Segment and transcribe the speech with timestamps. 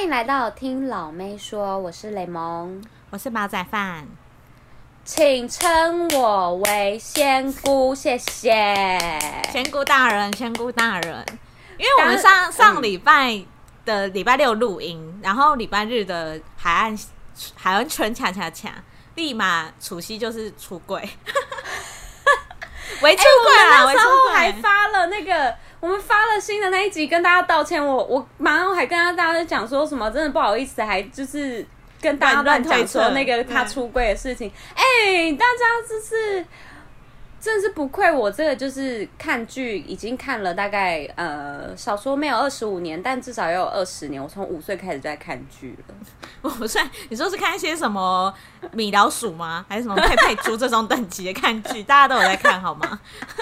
[0.00, 4.08] 欢迎来到听老妹说，我是雷蒙，我是煲仔饭，
[5.04, 8.98] 请称我为仙姑，谢谢
[9.52, 11.22] 仙姑大人，仙姑大人。
[11.76, 13.44] 因为我们上上礼拜
[13.84, 16.98] 的礼拜六录音，嗯、然后礼拜日的海岸
[17.54, 18.72] 海岸村恰恰恰，
[19.16, 20.98] 立马除夕就是出柜，
[23.02, 23.92] 为出柜啊！
[23.92, 25.54] 然后还发了那个。
[25.80, 27.84] 我们发了新的那一集，跟大家道歉。
[27.84, 31.66] 我我马上还跟大家讲说什么，真的不好意思，还就是
[32.00, 34.50] 跟大家乱讲说那个他出柜的事情。
[34.74, 36.44] 哎、欸，大家就是。
[37.40, 44.22] 真是不愧我这个就是看剧已经看了大概呃少说没有二十五年，但至少也有二十年。
[44.22, 45.94] 我从五岁开始就在看剧了。
[46.42, 46.88] 我不算？
[47.08, 48.32] 你说是看一些什么
[48.72, 49.64] 米老鼠吗？
[49.68, 51.82] 还是什么佩佩猪这种等级的看剧？
[51.82, 53.00] 大家都有在看好吗？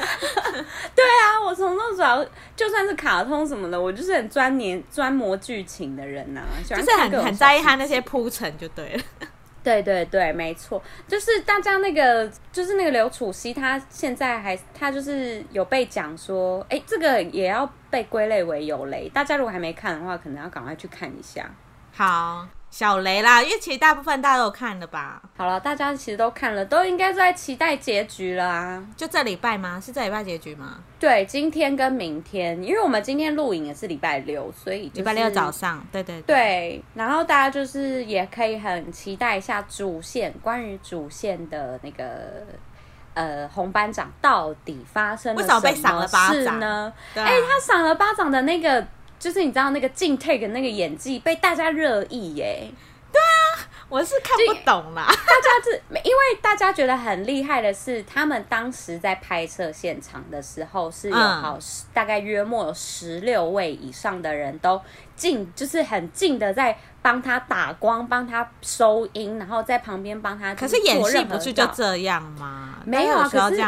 [0.95, 9.03] 对啊，我从那时候就算是卡通什么的，我就是很钻研专磨剧情的人呐、啊，就是很很在意他那些铺陈就对了。
[9.69, 19.09] 对对对，没错，就是大家那个，就是那个刘楚熙，他现在还他就是有被讲说，哎，这个也要被归类为有雷。
[19.11, 21.51] 大家如果还没看的话，可能要赶快去看一下。
[21.93, 22.49] 好。
[22.71, 25.23] 小雷啦，因为其实大部分大家都有看了吧。
[25.37, 28.85] 好了，大家其实都看了，都应该在期待结局了啊。
[28.97, 29.81] 就这礼拜吗？
[29.81, 30.79] 是这礼拜结局吗？
[31.01, 36.85] 对，今天跟明天，因为我们今天录影也是礼拜六，所以、就是、礼拜六早上，对对对，对。
[36.95, 42.45] 然后大家就是也可以很期待一下主线，关于主线的那个
[43.15, 46.93] 呃红班长到底发生了什么事呢？
[47.15, 48.87] 哎、啊欸，他赏了巴掌的那个。
[49.19, 52.71] 就是你知道那个静 take 那个演技被大家热议耶，
[53.13, 55.07] 对啊，我是看不懂啦。
[55.07, 64.81] 大家是因为大家觉得很厉害的是，他们当时在拍摄现场的时候是有好、嗯、大概约莫有十六位以上的人都
[65.17, 70.55] 近，就是很近的在帮他打光、帮他收音，然后在旁边帮他。
[70.55, 72.77] 可是演戏不是就这样吗？
[72.85, 73.63] 没有啊，可是。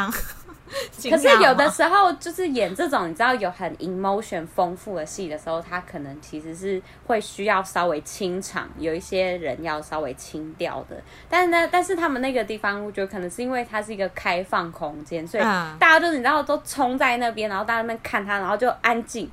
[1.11, 11.03] 可是有的时候就是演这种你知道有很 emotion 丰富的戏的时候，他可能其实是会需要稍微清场，有一些人要稍微清掉的。
[11.29, 19.29] 但是呢，但是他们那个地方，我觉得可能是因为它是一个开放空间，所以大家就是你知道都冲在那边，然后大家在那边看他，然后就安静。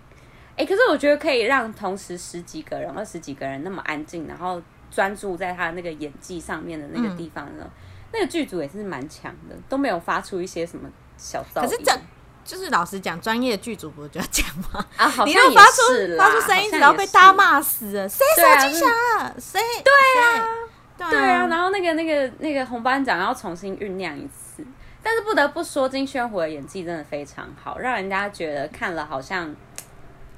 [0.55, 4.59] 哎、欸，可是我觉得可以让同时十几个人、二十几个人那么安静，然后
[4.89, 7.71] 专注在他那个演技上面的那个地方呢，嗯、
[8.13, 10.89] 那个剧组也是蛮强的，都没有发出一些什么。
[11.17, 11.91] 小可是这
[12.45, 14.85] 就是老实讲，专业的剧组不就要讲吗？
[14.95, 15.81] 啊，好像你要发出
[16.17, 18.07] 发出声音，只要被大家骂死了。
[18.07, 18.89] 谁是金祥？
[19.37, 19.59] 谁？
[19.83, 20.47] 对啊，
[20.97, 21.47] 对啊。
[21.47, 24.65] 然后那个那个那个红班长要重新酝酿一次，
[25.03, 29.53] 但是不得不说，金宣虎的演技真的非常好，让人家觉得看了好像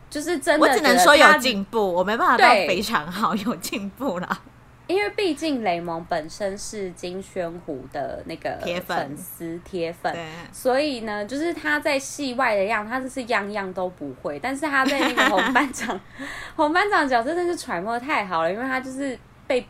[0.09, 0.65] 就是真的。
[0.65, 4.41] 我只能说有进步，我没办法到非常好，有进步了。
[4.89, 10.11] 因为毕竟雷蒙本身是金宣虎的那个粉丝铁粉，
[10.51, 14.39] 所以呢，就是他在戏外的样，他就是样样都不会。
[14.39, 15.99] 但是他在那个红班长，
[16.57, 19.63] 红班长的角色真是揣摩得太好了，因为他就是被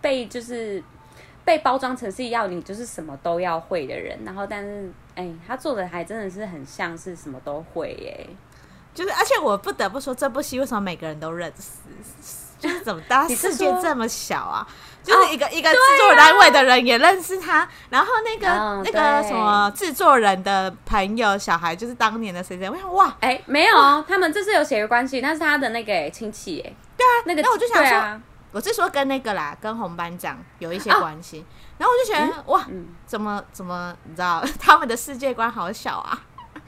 [0.00, 0.82] 被就是
[1.44, 8.26] 被包装成是要你就是什么都要会的人，然后但是哎，他做的还真的是很像是什么都会耶。
[8.94, 12.43] 就是而且我不得不说，这部戏为什么每个人都认识？
[12.64, 14.66] 就是怎么大家世界这么小啊？
[15.02, 22.70] 就是一个、哦、一个制作单位的人也认识他，啊、然后那个、哦、那个什么制作人的朋友小孩，就是当年的谁谁？
[22.70, 26.72] 我想哇，哎、欸，没有，他们这是有血缘关系，那是他的那个亲戚哎。
[26.96, 28.18] 对啊，那个那我就想说，啊、
[28.50, 31.40] 我是说跟那个啦，跟红班长有一些关系。
[31.40, 31.44] 哦、
[31.76, 32.66] 然后我就觉得、嗯、哇，
[33.04, 36.18] 怎么怎么你知道 他们的世界观好小啊？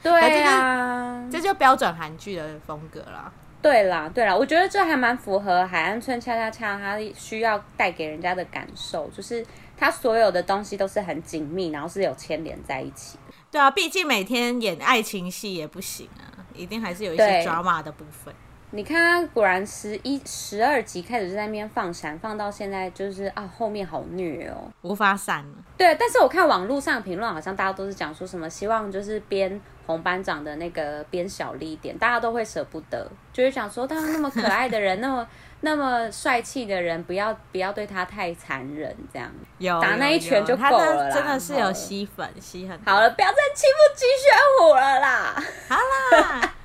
[0.03, 3.31] 对啊，这就标准韩剧的风格了。
[3.61, 9.45] 对啦，对啦，我觉得这还蛮符合海岸村恰恰恰它需要带给人家的感受，就是
[9.75, 13.17] 它所有的东西都是很紧密，然后是有牵连在一起。
[13.51, 18.33] 对啊，毕竟每天演爱情戏也不行啊，一定还是有一些 drama 的部分。
[18.71, 25.53] 你看，他果然十一、十二集开始就在那边放闪，放到现在就是啊，后面好虐哦，无法闪了。
[25.77, 35.25] 对，但是我看网络上评论，好像大家都是讲说什么，希望就是编红班长的那个编小力一点，大家都会舍不得，就是想说他那么可爱的人， 那么
[35.61, 41.09] 那么帅气的人，不要不要对他太残忍，这样有打那一拳就够了啦。
[41.09, 46.53] 真的是有吸粉吸很好了，不要再欺负金宣虎了啦，好啦。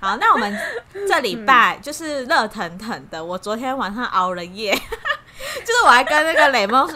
[0.00, 0.56] 好，那我们
[1.08, 3.24] 这礼拜就是热腾腾的。
[3.24, 4.72] 我昨天晚上熬了夜，
[5.64, 6.88] 就是我还跟那个雷梦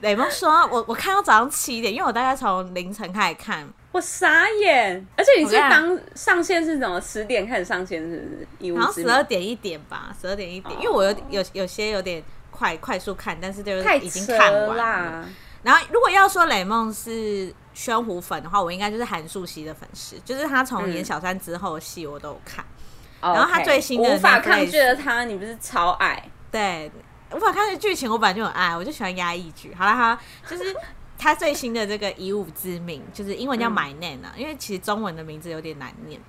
[0.00, 5.06] 雷梦说，我我看到早上七点，因为我大概从凌晨开始看，我傻眼。
[5.16, 8.74] 而且你是当上线是怎么十点开始上线，是不是？
[8.74, 15.24] 然后十二点一点吧，十二点一点，因为我有有有些有点快快速看，但是就是已经看完了。
[15.62, 22.64] 然后如果要说雷梦是宣虎粉的话，我应该就是韩素汐的粉丝，就是他从演小三之后的戏我都有看。
[23.20, 26.30] 然后他最新的无法抗拒的他，你不是超爱？
[26.50, 26.90] 对。
[27.32, 29.72] 无法看的剧情，我本来就很爱，我就喜欢压抑剧。
[29.72, 30.74] 好了哈，就是
[31.16, 36.20] 他最新的这个以武之名，就是英文叫 My Name 啊，嗯、因为其实中文的名字有点难念。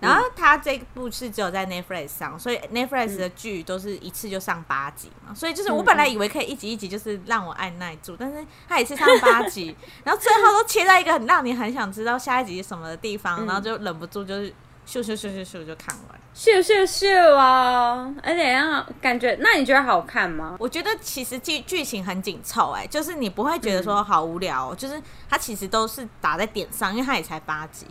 [0.00, 5.34] 然后他这部是只有在 Netflix 上，所以 Netflix 的剧都是一次就上八集嘛。
[5.34, 14.52] 所以就是我本来以为可以一集一集就是让我按耐住，但是他一次上八集， 然后最后都切在一个很让你很想知道下一集什么的地方，然后就忍不住就是。
[14.88, 18.08] 咻咻咻咻咻就看完，咻咻咻啊！
[18.22, 20.54] 而且让感觉，那你觉得好看吗？
[20.60, 27.84] 我觉得其实剧剧情很紧凑，哎，就是你不会觉得说好无聊，嗯、就是它其实都是打在点上，因为它也才八集，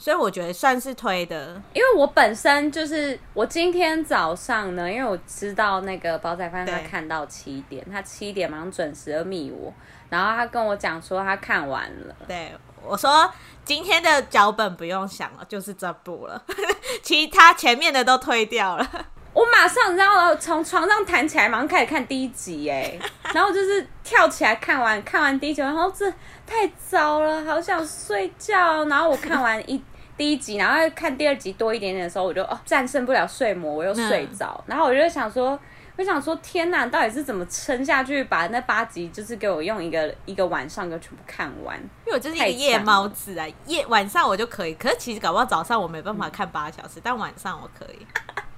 [0.00, 1.60] 所以我觉得算是推的。
[1.74, 9.70] 因为我本身就是我今天早上呢，因为我知道那个煲仔饭他看到七点，他七点马上准时的密我，
[10.08, 12.50] 然后他跟我讲说他看完了，对。
[12.82, 13.30] 我说
[13.62, 16.42] 今天的脚本不用想了，就是这部了，
[17.04, 18.90] 其他前面的都推掉了。
[19.34, 22.98] 我马上，然后从床上弹起来，马上开始看第一集，哎，
[23.34, 26.10] 然后就是跳起来看完，看完第一集，然后这
[26.46, 28.86] 太早了，好想睡觉。
[28.86, 29.80] 然后我看完一
[30.20, 34.54] 第一集，然后看第二集多一点点的时候，我就哦战胜不了睡魔，我又睡着。
[34.58, 35.58] 嗯、然后我就想说。
[35.96, 41.76] 我想说，天哪，到底是怎么撑下去把那八集，就是给我用一个一个晚上给全部看完？
[42.06, 48.06] 因为我就是一个夜猫子啊，夜晚上我就可以，可是其实搞不好早上我没办法看八小时，嗯、但晚上我可以。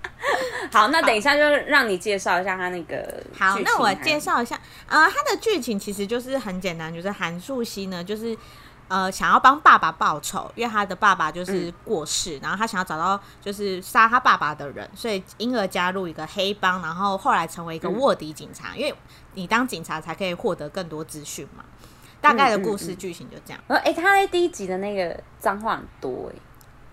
[0.73, 3.25] 好，那等一下就让你介绍一下他那个。
[3.37, 8.37] 好，那我介绍一下，呃，他的剧情其实就是很简单，就是韩素汐呢，就是。
[8.92, 18.74] 呃，想要帮爸爸报仇，因为他的爸爸就是过世，嗯、然后他想要找到就是杀他爸爸的人，所以因而加入一个黑帮，然后后来成为一个卧底警察。
[18.74, 18.94] 嗯、因为
[19.32, 21.64] 你当警察才可以获得更多资讯嘛。
[22.20, 23.62] 大概的故事剧情就这样。
[23.66, 26.42] 呃、嗯，哎、他在第一集的那个脏话很多哎、欸。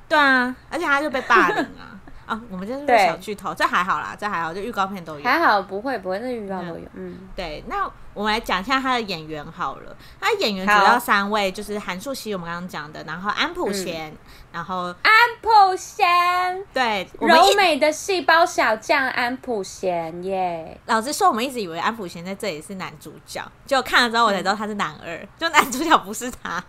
[0.08, 1.99] 对啊，而且他就被霸凌啊。
[2.30, 6.88] 啊、哦，我们这是小剧透，对这还好啦，这还好，就预告片都有，还好不会不会，那预告都有。
[6.94, 14.18] 嗯，对，那我们来讲一下他的演员好了，他演员主要三位，就是韩素汐，我们刚刚讲的，然后安普贤，嗯、
[14.52, 15.12] 然后安
[15.42, 20.80] 普贤，对，柔美的细胞小将安普贤耶。
[20.86, 26.64] 老实说，我们一直以为安普贤在这里是男主角，结果看了之后我才知道他是男二，嗯、就男主角不是他。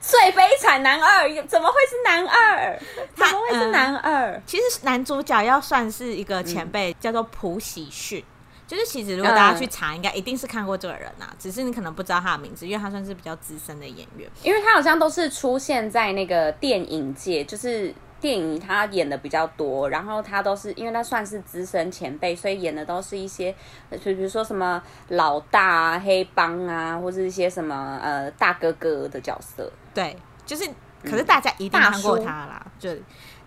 [0.00, 2.78] 最悲惨男二，怎么会是男二？
[3.14, 4.32] 怎么会是男二？
[4.32, 8.24] 嗯、其实男主角要算是一个前辈，嗯、叫做朴喜训。
[8.66, 14.30] 就是其实如果大家去查，应该一定是看过这个人呐、只是你可能不知道他的名字，因为他算是比较资深的演员。
[14.42, 17.94] 因为他好像都是出现在那个电影界，就是。
[18.20, 23.54] 电影他演的比较多，然后他都是因为他算是资深前辈，所以演的都是一些，
[23.92, 29.72] 就比如说什么老大啊、黑帮啊，或者一些什么呃大哥哥的角色。
[29.94, 30.14] 对，
[30.44, 30.68] 就是，
[31.02, 32.62] 可是大家一定看过他啦。
[32.66, 32.90] 嗯、就，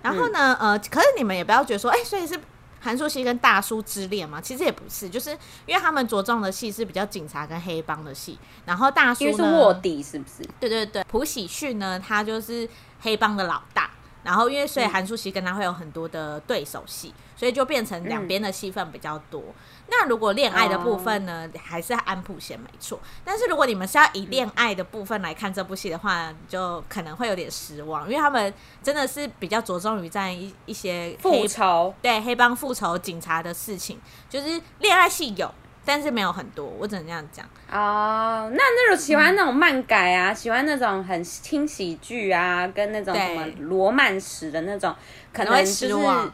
[0.02, 2.40] 然后呢，嗯、呃，可是你们也不要觉得说，哎、欸，所以是
[2.80, 4.42] 韩素熙跟大叔之恋嘛？
[4.42, 5.30] 其实也不是，就是
[5.68, 10.44] 因为他们着重的戏是比较警察跟黑帮的戏，然后大叔呢是卧底，是不是？
[10.60, 12.68] 对对对，朴喜旭呢，他就是
[13.02, 13.92] 黑帮的老大。
[14.24, 19.42] 然后，因为所以韩素希跟他会有很多的对手戏，嗯、所以就变成两边的戏份比较多。
[19.42, 19.54] 嗯、
[19.90, 23.00] 那如果恋爱的部分呢，哦、还是安普贤没错。
[23.26, 34.00] 但是如果你们是要以恋爱的部分来看这部戏的话，就可能会有点失望，因为他们真的是比较着重于在一一些复仇，对黑帮复仇、警察的事情，
[34.30, 35.54] 就是恋爱戏有。
[35.86, 38.50] 但是没有很多，我只能这样讲哦。
[38.54, 44.96] 那那种喜欢那种漫改啊，嗯、喜欢那种很轻喜剧啊，跟那种什么罗曼史的那种，
[45.34, 46.34] 可能就是能会失望，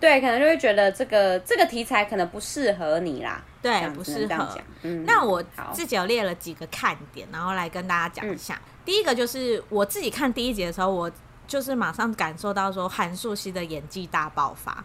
[0.00, 3.42] 对，可能就会觉得这个这个题材可能不适合你啦。
[3.60, 4.58] 对，不适合。
[4.82, 8.54] 嗯，那我自己有列了几个看点，然后来跟大家讲一下。
[8.54, 11.10] 嗯、第一个就是我自己看第一集的时候，我
[11.46, 14.82] 就是马上感受到说韩素汐的演技大爆发，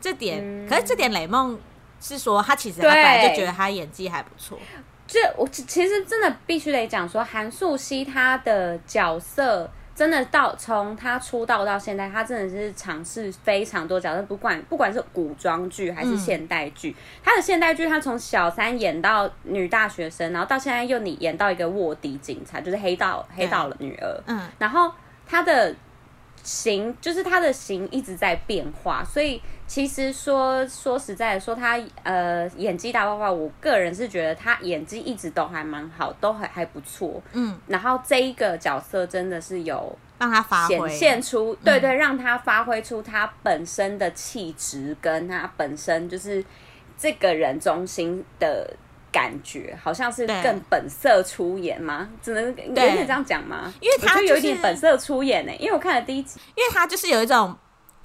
[0.00, 1.58] 这点，嗯、可是这点雷梦。
[2.00, 4.58] 是说他其实他本来就觉得他演技还不错。
[5.06, 24.22] 这我其实真的必须得讲说，韩素汐她的角色真的到从她出道到现在，她真的是尝试非常多角色，不管不管是古装剧还是现代剧，她、嗯、的现代剧她从小三演到女大学生，然后到现在又你演到一个卧底警察，就是黑道黑道的女儿。
[24.26, 24.90] 嗯，然后
[25.26, 25.76] 她的
[26.44, 37.20] 型就是他的形一直在变化，所以其实说说实在的说他呃演技大爆发，我个人是觉得他演技一直都还蛮好，都还还不错。
[37.32, 46.44] 嗯，然后这一个角色真的是有让他发挥，显现出对对，让他发挥出他本身的气质，跟他本身就是
[46.96, 48.70] 这个人中心的。
[49.14, 52.08] 感觉好像是更本色出演吗？
[52.20, 53.72] 只能有点这样讲吗？
[53.78, 55.58] 因为他、就是、有一点本色出演呢、欸。
[55.58, 57.56] 因为我看了第一集，因为他就是有一种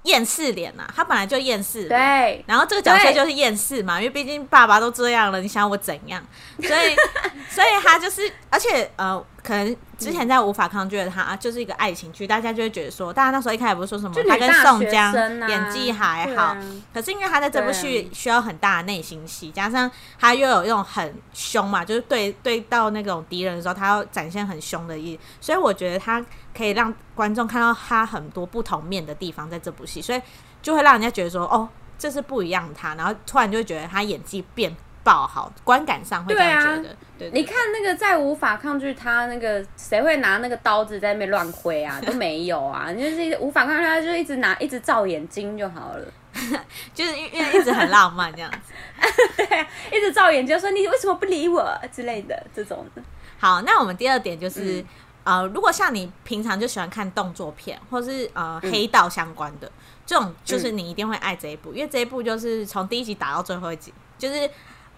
[0.04, 2.46] 厌世脸呐，他本来就厌世，对。
[2.46, 6.24] 然后这个角色就是厌世嘛，因为毕竟爸爸都这样了，你想我怎样？
[6.62, 6.96] 所以，
[7.50, 9.26] 所以他就是，而且呃。
[9.42, 15.14] 可能之前在无法抗拒的他，就是一个爱情剧，大家就会觉得说，大家那时候一开始不是说什么他跟宋江
[15.48, 16.56] 演技还好，
[16.94, 26.24] 可是因为他在这部戏需要很大的内心戏，加上他又有一种很凶嘛，就是对对到那种敌人的时候，他要展现很凶的意，所以我觉得他
[26.56, 30.22] 可以让观众看到他很多不同面的地方，在这部戏，所以
[30.62, 31.68] 就会让人家觉得说，哦，
[31.98, 34.76] 这是不一样的他，然后突然就会觉得他演技变。
[35.10, 36.96] 爆好，观感上会这样觉得。
[37.18, 42.00] 对你看那个在无法抗拒他那个，谁会拿那个刀子在那边乱挥啊？
[42.06, 46.14] 都没有啊，你就是无法抗拒他，就一直拿一直照眼睛就好了，
[46.94, 48.72] 就是因为一直很浪漫这样子。
[49.36, 53.02] 对啊，一直照眼睛说你为什么不理我之类的这种的。
[53.40, 54.80] 好，那我们第二点就是、
[55.24, 59.72] 嗯、呃，如果像你平常就喜欢看动作片，或是呃、嗯、黑道相关的
[60.06, 64.48] 这种，就是你一定会爱这一部，嗯、因为这一部就是从第一集打到最后一集，就是。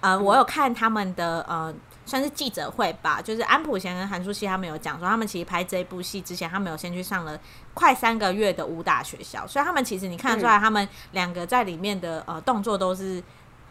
[0.01, 1.73] 呃，我有看他们的呃，
[2.05, 7.39] 算是记者会吧，就是安普贤跟韩素希他们有讲说，他们其实拍这部戏之前，他们有先去上了
[7.73, 13.23] 快三个月的武打学校，所以他们其实你看得出来，他们两个在里面的呃动作都是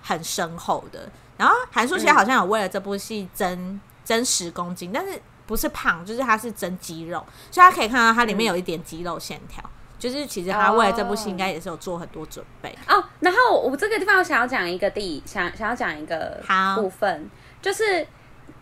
[0.03, 1.11] 很深厚的。
[1.37, 9.63] 然后韩素希好像有为了这部戏增增十公斤，但是不是胖，就是他是增肌肉，所以他可以看到它里面有一点肌肉线条。
[10.01, 12.71] 就是其实他为了这部戏应该也是有做很多准备。
[12.89, 12.97] 哦。
[12.97, 16.43] Oh, 然后我这个地方我想要讲一个第想想要讲一个
[16.75, 17.31] 部分，
[17.61, 18.07] 就是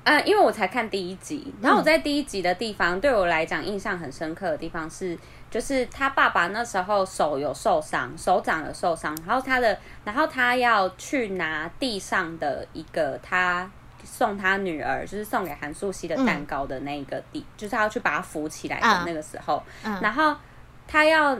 [0.02, 5.16] 呃，因为我才看第一集，然后我在第一集的地方、嗯、对我来讲印象很深刻的地方是，
[5.48, 13.70] 就是他爸爸那时候手有受伤，手掌有受伤，然后他的然后他要去拿地上的一个他
[14.02, 20.34] 送他女儿，就是送给韩素汐的蛋糕的那个地，嗯、就是他要去把它扶起来的那个时候，嗯嗯、然后。
[20.88, 21.38] 他要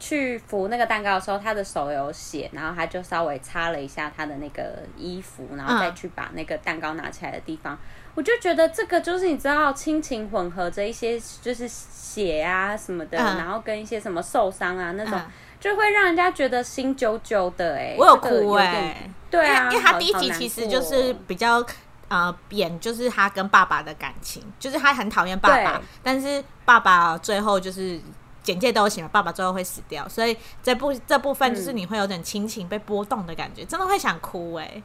[0.00, 7.78] 去扶那个蛋糕的时候，他的手有血，然后他就稍微擦了一下他的那个衣服，然后再去把那个蛋糕拿起来的地方，嗯、
[8.14, 15.26] 我就觉得这个就是你知道亲情混合着一些就是血啊什么的，嗯、然后跟一些什么受伤啊那种，嗯、
[15.58, 21.64] 就会让人家觉得心揪揪的哎、欸，我有哭哎、欸，对啊，因为他第一集其实就是比较
[22.08, 28.00] 呃扁，就是他跟爸爸的感情，就是他很讨厌爸爸，但是爸爸最后就是。
[28.48, 34.82] 简介都写了，爸爸最后会死掉，所以这部这部分就是你会有点亲情被波动的感觉，嗯、真的会想哭哎、欸。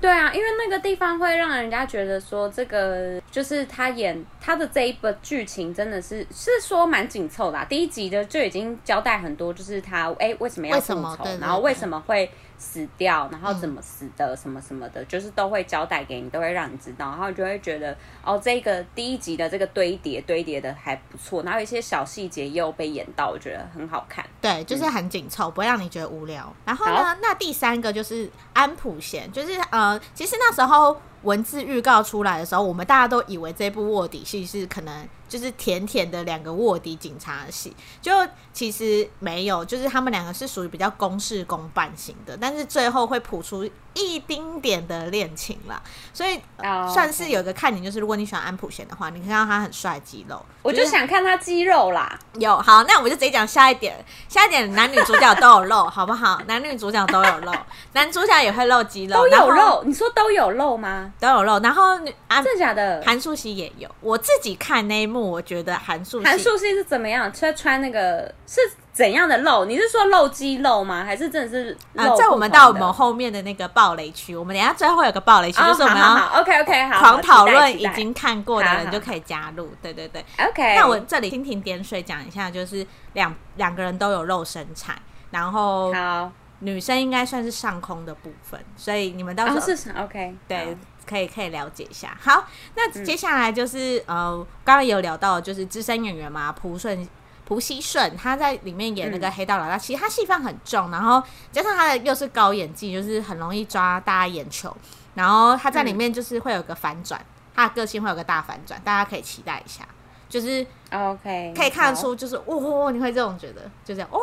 [0.00, 7.64] 对啊，因为那个地方会让人家觉得说，这个就是他演他的这一部剧情真的是是说蛮紧凑的、啊。
[7.64, 12.30] 第一集的就已经交代很多，就是他哎、欸、为什么要复仇，然后为什么会。
[12.60, 24.22] 死掉，然后怎么死的，嗯、什么什么的，就是都会交代给你，都会让你知道，然后你就会觉得哦，这个第一集的这个堆叠堆叠的还不错，然后有一些小细节又被演到，我觉得很好看。
[24.42, 26.54] 对，就是很紧凑，嗯、不会让你觉得无聊。
[26.66, 35.08] 然后呢，那第三个就是安普贤，就是呃，其实那时候文字预告出来的时候，我们大家都以为这部卧底戏是可能。
[35.30, 37.72] 就是甜甜的两个卧底警察的戏，
[38.02, 38.12] 就
[38.52, 45.80] 其实没有，就是他们两个是属于比较公事公办型的，但是最后会谱出一丁点的恋情啦，
[46.12, 46.92] 所以、呃 oh.
[46.92, 52.18] 算是有一个看点，就是如果你喜欢安普贤的话，你看到他很帅肌肉，我就想看他肌肉啦。
[52.34, 56.40] 有好，那我们就直接讲下一点，下一点男女主角都有露， 好不好？
[56.46, 57.52] 男女主角都有露，
[57.92, 59.82] 男主角也会露肌肉，都有露。
[59.84, 61.12] 你说都有露吗？
[61.18, 61.58] 都有露。
[61.60, 61.96] 然后
[62.28, 63.02] 啊，真的假的？
[63.04, 63.88] 韩素希也有。
[64.00, 65.30] 我自己看那一幕。
[65.30, 67.32] 我觉得韩素韩素希是怎么样？
[67.32, 68.60] 穿穿那个是
[69.00, 69.64] 怎样的露？
[69.64, 71.02] 你是说露肌肉吗？
[71.02, 72.10] 还是真的是露的？
[72.10, 79.72] 啊，在我们到我们后面的那个暴雷区，我们等一下最后有个暴雷区，哦、就是我们要 OK OK 好，狂讨论已经看过的人就可以加入。
[79.80, 80.76] 对对对，OK。
[80.76, 84.94] 那我这里蜻蜓点水讲一下，就是两两个人都有肉身材，
[85.30, 90.76] 然后好女生应该算是上空的部分，所以你们到时候、哦、是 OK 对。
[91.06, 92.16] 可以可以了解一下。
[92.20, 97.08] 好，那接下来就是、嗯、呃，刚刚有聊到，就是资深演员嘛，朴顺
[97.50, 104.74] 朴熙顺，他在里面演那个黑道老大，嗯、其实他戏份很重，然后加上他的又是高演技，就是很容易抓大家眼球。
[105.14, 107.26] 然后他在里面就是会有个反转，嗯、
[107.56, 109.84] 他的个性会有个大反转，大家可以期待一下。
[110.28, 114.20] 就是 OK，可以看得出就是哦，你会这种觉得，就这样哦，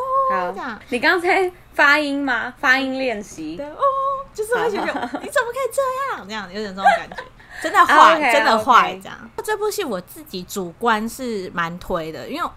[0.56, 0.80] 这样。
[0.88, 2.54] 你刚才发音吗？
[2.58, 3.58] 发音练习。
[3.58, 3.82] 对哦，
[4.34, 6.26] 就是会觉得你怎么可以这样？
[6.26, 7.18] 这样有点这种感觉，
[7.62, 9.30] 真的坏， 真的坏，这样。
[9.44, 12.50] 这部戏我自己主观是蛮推的，因为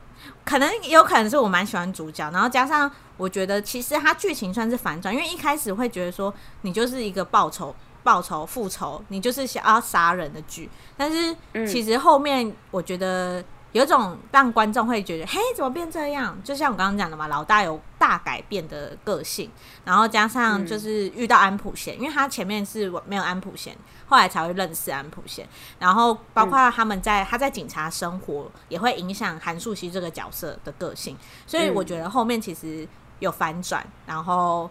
[0.44, 7.74] 可能有可能是我蛮喜欢主角，然后加上我觉得其实它剧情算是反转，因为一开始会觉得说你就是一个报仇。
[8.02, 10.70] 报仇、复仇，你就是想要杀人的剧。
[10.96, 11.36] 但是
[11.68, 16.36] 其实后面我觉得有种让观众会觉得，嘿，怎么变这样？
[16.42, 19.50] 就像我刚刚讲的嘛，老大有大改变的个性，
[19.84, 23.76] 然后加上就是遇到安普贤，因为他前面是没有安普贤，
[24.08, 25.46] 后来才会认识安普贤。
[25.78, 31.16] 然后包括他们在他在警察生活，也会影响韩素希这个角色的个性。
[31.46, 32.86] 所以我觉得后面其实
[33.20, 34.68] 有反转，然后。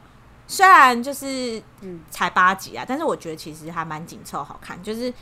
[0.52, 5.14] 虽然就是嗯才八集啊，但是我觉得其实还蛮紧凑好看，就是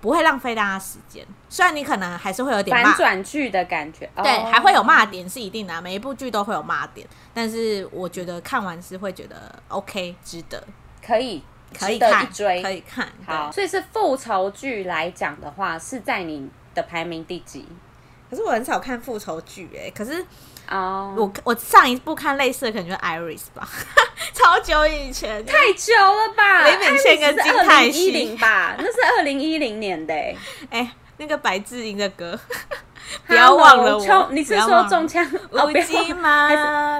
[0.00, 1.26] 不会浪费大家时间。
[1.48, 10.62] 虽然你可能还是会有点反转剧的感觉，对，还会有骂点是一定的啊，每一部剧都会有骂点，但是我觉得看完是会觉得 OK，值得，
[11.04, 11.42] 可以
[11.78, 13.08] 可以看，追，可以看。
[13.26, 17.66] 好，所以是复仇剧来讲的话，是在你的排名第几？
[18.30, 20.24] 可是我很少看复仇剧哎，可是。
[20.70, 23.66] 哦、oh.，我我上一部看类似的可能就是 Iris 吧，
[24.34, 26.68] 超久以前，太久了吧？
[26.68, 30.36] 李秉宪跟金泰熙吧， 那是二零一零年的哎、
[30.70, 32.38] 欸，那个白智英的歌，
[33.26, 34.28] 不要忘了我。
[34.30, 35.26] 你是说中枪？
[35.52, 36.50] 乌鸡麻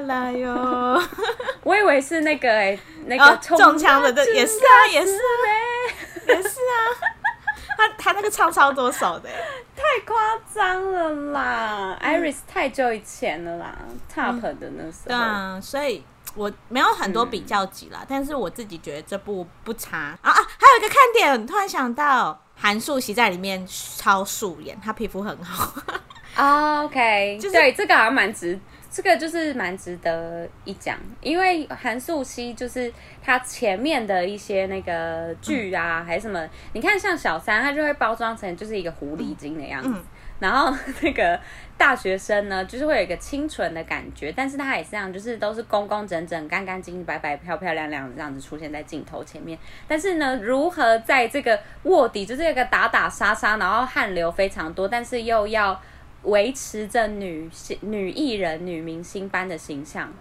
[0.00, 1.02] 辣哟，
[1.62, 6.80] 我以为是那个哎、欸，那个中枪的，也是啊，也是呗，也是啊。
[7.78, 9.30] 他他那个唱超多首的，
[9.76, 10.16] 太夸
[10.52, 15.06] 张了啦、嗯、！Iris 太久以前了啦、嗯、，Top 的那时候。
[15.06, 16.04] 对啊，所以
[16.34, 20.32] 我没有很多比较级啦、嗯，但是我自己觉得这部不差啊啊！
[20.32, 25.72] 还有一个看点，突然想到韩素汐在里面超素颜，她皮肤很好。
[26.36, 28.58] Oh, OK，、就是、对，这个好像蛮值。
[28.90, 32.90] 这个就是蛮值得一讲，因为韩素汐就是
[33.22, 40.00] 他前面的一些那个剧啊，还是什么，你看像小三，他就会包装成就是一个狐狸精的样子，
[40.40, 41.38] 然后那个
[41.76, 55.78] 大学生呢，就是会有一个清纯的感觉，但是他也是这样，就是都是工工整整、干干净净、白白、漂漂亮亮的这样子出现在镜头前面，但是呢，如何在这个卧底，就是一个打打杀杀，然后汗流非常多，但是又要。
[56.22, 60.12] 维持着女性、女艺人、女明星般的形象，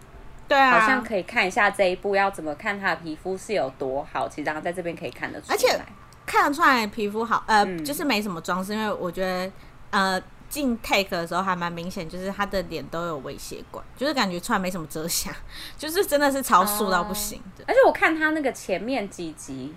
[0.48, 4.30] 对啊，好像可以看一下这一部要怎么看她的皮肤是有多好。
[4.30, 5.80] 其实，然后在这边可以看得出来，而且
[6.26, 9.52] 看得出来皮肤好，呃、嗯，就是没什么装饰，因为我觉得，
[9.90, 15.32] 呃，进 take 的时候还蛮明显，就是她的脸都有微血管，就是感觉出来没什么遮瑕，
[15.78, 17.64] 就是真的是超素到不行的。
[17.68, 19.74] 而且我看她那个前面几集，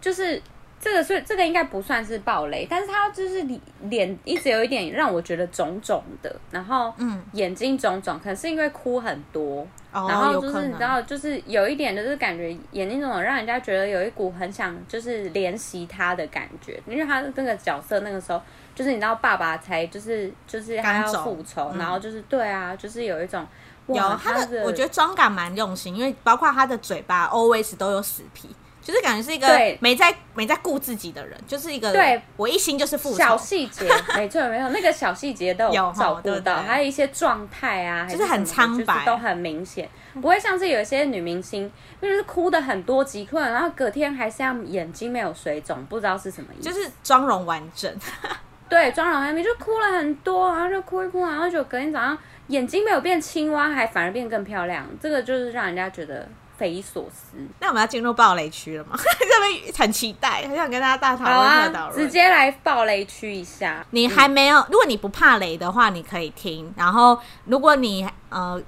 [0.00, 0.42] 就是。
[0.82, 3.46] 这个是这个应该不算是暴雷，但是他就是
[3.82, 7.22] 脸一直有一点让我觉得肿肿的，然后嗯。
[7.34, 18.42] 眼睛肿肿，可能是因为哭很多，然后就是你知道，就是有一点就是感觉眼睛肿肿，让人家觉得有一股很想就是怜惜他的感觉，因为他那个角色那个时候
[18.74, 23.46] 就是你知道爸爸才就是就是他要复仇，然后就是对啊，就是有一种
[23.86, 28.48] 有他的，我觉得妆感蛮用心，因为包括他的嘴巴 always 都有死皮。
[28.82, 29.46] 就是感觉是一个
[29.78, 33.16] 没在没在顾自己的人，就是一个对我一心就是复仇。
[33.16, 47.88] 小细节，没错没错，那个小细节都有 照顾到，还有一些状态啊，就是很苍白，就是、都很明显，不会像是有一些女明星，就是哭的很多集，困然后隔天还是要眼睛没有水肿，不知道是什么意思，就是妆容完整。
[48.68, 52.18] 对，妆容完美就哭了很多，然后就哭一哭，然后就隔天早上
[52.48, 56.28] 眼睛没有变青蛙，还反而变更漂亮，这个就是让人家觉得。
[56.62, 57.36] 匪夷所思。
[57.58, 58.90] 那我们要进入暴雷区了吗？
[59.18, 61.92] 这边很期待，很想跟大家大讨论。
[61.92, 63.84] 直接来暴雷区一下。
[63.90, 66.72] 你还没有、嗯，如果你不怕雷的话，你可以听。
[66.76, 68.62] 然后，如果你呃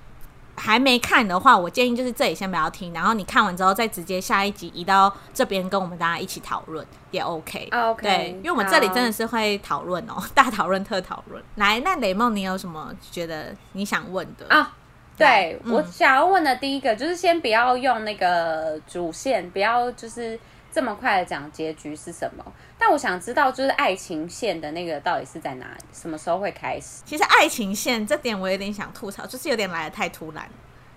[0.56, 2.92] 还没看的话，我建议就是这里先不要听。
[2.92, 7.68] 然后你看完之后，再直接下一集移到这边跟我们大家一起讨论也 OK。
[7.72, 11.40] OK，对，因为我们这里真的是会讨论哦，大讨论特讨论。
[11.54, 14.72] 来，那雷梦，你有什么觉得你想问的啊？
[15.16, 20.38] 对、嗯、我想要问的第一个就是先不要用那个主线，不要就是
[20.72, 22.44] 这么快的讲结局是什么。
[22.78, 27.02] 但我想知道，就是爱情线的那个到底是在哪里，什么时候会开始？
[27.06, 30.48] 其实爱情线这点我有点想吐槽，就是有点来的太突然。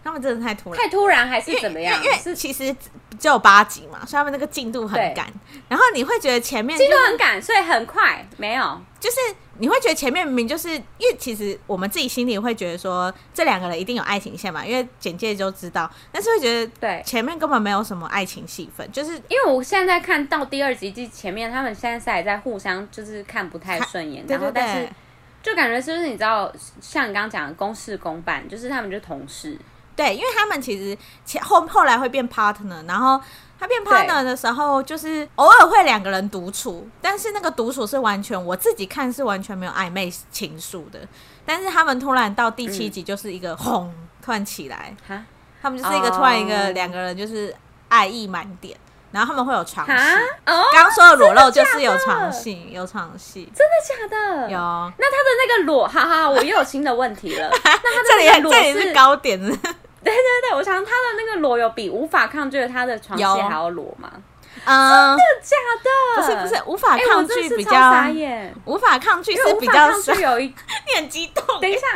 [0.03, 2.01] 他们真的太突然，太突然还是怎么样？
[2.03, 2.73] 因为，是其实
[3.19, 5.27] 只有八集嘛，所以他们那个进度很赶。
[5.67, 8.81] 然后你会觉得前面进度很赶，所以很快没有。
[8.99, 9.17] 就是
[9.59, 15.89] 你会觉得前面明明就是因为其实我们自己心里会觉得说这两个人一定有爱情线嘛，因为简介就知道。
[16.11, 24.89] 但是会觉得对前面根本没有什么爱情戏份，就是因为我现在看到第二集，前面他们现在是还在互相就是看不太顺眼，然后但是。
[25.43, 29.57] 就感觉是不是你知道，像你刚刚讲的公事公办，就是他们就同事。
[29.97, 33.19] 对，因为他们其实前后后来会变 partner，然后
[33.59, 40.99] 他变 partner 的时候，就是偶尔会两个人独处，但是那个独处是完全我自己看是完全没有暧昧情愫的。
[41.43, 44.95] 但是他们突然到第七集就是一个轰、嗯，突然起来，
[45.61, 47.55] 他们就是一个突然一个两个人就是
[47.89, 48.77] 爱意满点，
[49.11, 49.93] 然后他们会有床戏。
[50.45, 54.51] 刚刚说的裸露就是有床戏，有床戏，真的假的？
[54.51, 54.57] 有。
[54.57, 57.49] 那他的那个裸，哈哈，我又有新的问题了。
[57.63, 59.41] 那他这里这里是高点。
[60.03, 64.11] 对对对，我想他的那个裸有比无法抗拒的他的床戏还要裸吗？
[64.65, 66.21] 嗯，真的假的？
[66.21, 70.45] 不是不是，无法抗拒比较傻眼，无法抗拒是比较是有一
[70.87, 71.43] 你很激动。
[71.61, 71.87] 等一下，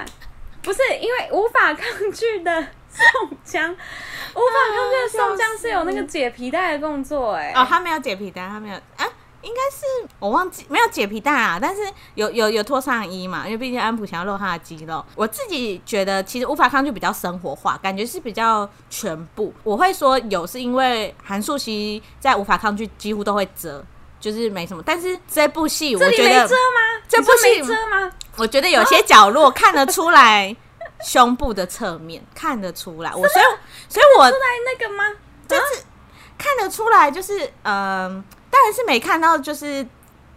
[0.62, 7.60] 不是因为无法抗拒的宋江，无法抗拒的宋江是有那个解皮带的动作哎、欸。
[7.60, 9.06] 哦，他没有解皮带，他没有啊。
[9.44, 11.82] 应该是我忘记没有解皮带啊，但是
[12.16, 15.04] 有有有脱上衣嘛，因为毕竟安普想要露他的肌肉。
[15.16, 19.52] 我自己觉得其实无法抗拒比较生活化，感觉是比较全部。
[19.64, 23.84] 我会说有是因为韩素汐在无法抗拒几乎都会遮，
[24.20, 24.84] 就是没什么。
[24.86, 27.04] 但是这部戏我觉得遮吗？
[27.08, 28.12] 这部戏遮吗？
[28.38, 30.56] 我觉得有些角落看得出来
[31.04, 33.12] 胸部的侧面看得出来。
[33.16, 33.46] 我所以
[33.90, 35.04] 所以我出来那个吗？
[35.48, 35.84] 就是
[36.38, 37.74] 看得出来，就是嗯。
[38.16, 39.84] 呃当然是没看到，就是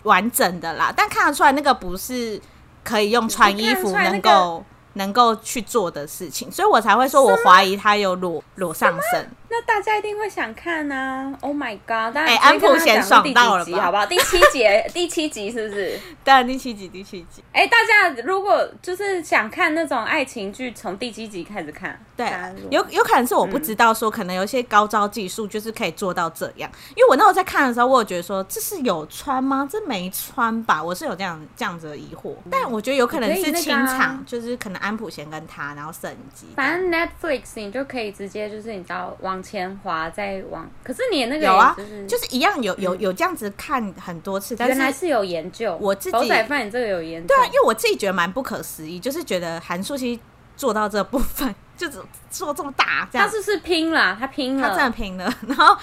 [0.05, 0.91] 完整的啦。
[0.97, 2.41] 但看得出来，那个不是
[2.83, 9.29] 可以用穿衣服能够能够去做的事情，所以我才会说，我怀疑他有裸裸上身。
[9.57, 12.17] 那大家一定会想看啊！Oh my god！
[12.17, 13.83] 哎、欸，安普贤爽到了吧？
[13.83, 14.05] 好不好？
[14.05, 15.97] 第七集， 第七集是不是？
[16.25, 17.45] 对，第七集，第七集。
[17.53, 21.97] 哎、欸，大家如果就是想看那种爱情剧，从第七集开始看。
[22.17, 22.29] 对，
[22.71, 26.69] 有有可能是我不知道说，可能有一些高招技术就是可以做到这样。
[26.73, 29.69] 嗯、因为我那时候在看的时候，我有觉得说，这是有穿吗？
[29.71, 30.83] 这没穿吧？
[30.83, 32.33] 我是有这样这样子的疑惑。
[32.45, 36.47] 嗯、但我觉得有可能是清场，啊、就是可能安普贤跟他，然后升级。
[36.57, 39.75] 反正 Netflix 你就可以直接就是你知道往前。
[39.85, 41.77] 滑在网，可是你那个、就是、有啊，
[42.09, 45.77] 就是一样有有有这样子看很多次，但是原来是有研究。
[45.79, 50.19] 我自己狗仔饭，你这个有研究，对啊，因为我自己觉得蛮不可思议，就是觉得韩素希
[50.57, 51.99] 做到这部分，就是
[52.31, 54.17] 做这么大，这样他是不是拼了？
[54.19, 55.25] 他拼了，他真的拼了。
[55.47, 55.77] 然后，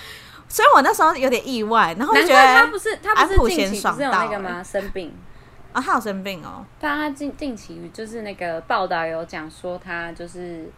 [0.47, 4.63] 所以我那时候有点意外，然后觉得他不是他不是近期不是有那个吗？
[4.63, 5.13] 生病
[5.73, 6.65] 啊，他有生病哦。
[6.79, 10.71] 但他近近期就是那个报道有讲说他就是。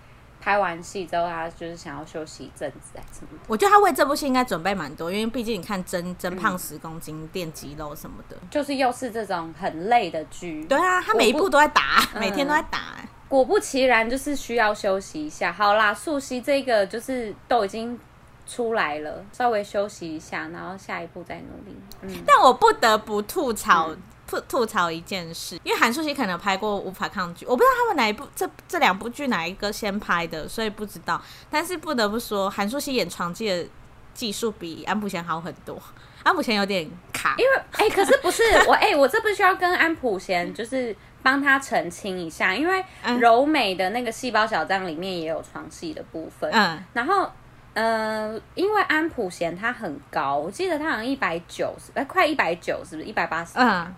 [0.43, 3.39] 拍完戏之后，他就是想要休息一阵子，还是什么？
[3.47, 10.65] 我觉得他为这部戏应该准备蛮多，因为毕竟你看增增胖十公斤、练、嗯、肌肉什么的，就是又是这种很累的剧。
[10.65, 13.07] 对啊，他每一部都在打，每天都在打、欸。
[13.29, 15.49] 果不其然，就是需要休息一下。
[15.49, 17.97] 好啦，素汐这个就是都已经
[18.45, 21.77] 出来了，稍微休息一下，然后下一步再努力。
[22.01, 23.95] 嗯，但我不得不吐槽。
[24.25, 31.21] 嗯吐吐槽一件事，因为韩素汐可能拍过《无法抗拒》，我不知道他们哪一部这这两部剧哪一个先拍的，所以不知道。
[31.51, 33.65] 但是不得不说，韩素汐演床技的
[34.13, 35.77] 技术比安普贤好很多。
[36.23, 42.83] 安普贤有点卡，因为哎、欸，可是不是我哎、欸，我这不需要跟安普贤就是帮他澄清一下，因为
[43.19, 46.49] 柔美的那个细胞小将里面也有床戏的部分。
[46.53, 47.29] 嗯，然后
[47.73, 53.51] 呃，因为安普贤他很高，我记得他好像一百九十，哎，快一百九，是不是一百八十？
[53.55, 53.93] 嗯。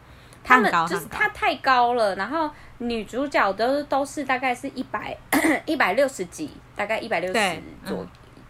[0.45, 5.17] 他们就是他太高了，然后女主角都都是大概是一百
[5.65, 8.05] 一百六十几，大概一百六十左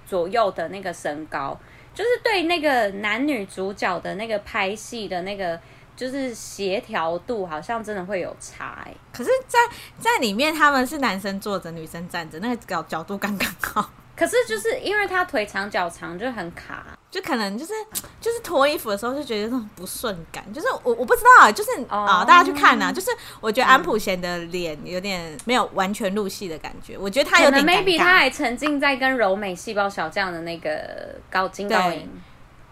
[0.05, 1.57] 左右的那个身高，
[1.93, 5.59] 就是对那个男女主角的那个拍戏的那个
[5.95, 8.93] 就是协调度，好像真的会有差哎。
[9.13, 9.57] 可是在，
[9.97, 13.89] 在在里面他们是男生坐着，女生站着，那个角角度刚刚好。
[14.15, 17.73] 可是就是因为他腿长脚长就很卡，就可能就是
[18.21, 27.65] 就是脱衣服的时候就觉得那种不顺感，就是我我不知道啊，就是啊、哦，大家去看呐、啊，就是我觉得安普贤的脸有点没有完全入戏的感觉，我觉得他有点。
[27.65, 32.09] maybe 他还沉浸在跟柔美细胞小将的那个高金高银，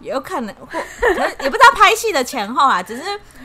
[0.00, 3.02] 有可能或也不知道拍戏的前后啊，只是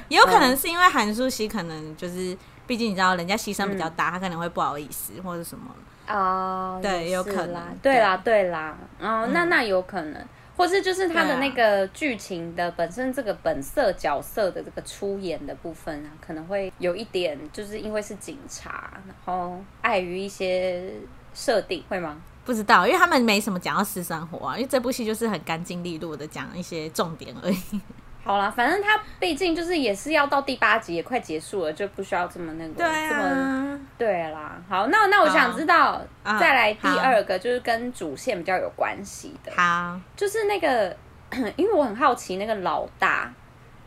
[0.07, 5.75] 也有可能是因为韩素希可能就是毕竟你知道人家牺牲比较大，嗯、他可能会不好意思或者什么。
[6.09, 10.25] 哦、oh，对，有可能，对啦，对啦，哦，那那有可能，
[10.57, 20.91] 或是就是他的那个剧情的本身这个本色角色的这个出演的部分啊，可能会有一点，就是因为是警察，然后碍于一些
[21.33, 22.19] 设定，会吗？
[22.43, 27.81] 不知道，因为他们没什么讲到私生活啊，因为这部戏就是很干净利落的讲一些重点而已。
[28.23, 34.62] 好啦，反正他毕竟就是也是要到第八集，也快结束了，就不需要这么那个，对啊、这么对啦。
[34.69, 36.01] 好，那那我想知道，
[36.39, 40.95] 再来第二个就是跟主线比较有关系的，好，就是那个，
[41.55, 43.34] 因为我很好奇那个老大，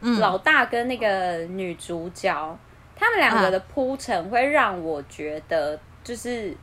[0.01, 2.59] 嗯、老大跟那个女主角。
[2.95, 6.57] 他们两个的铺陈会让我觉得，就是